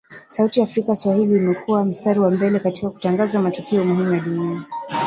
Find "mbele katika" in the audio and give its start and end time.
2.31-2.89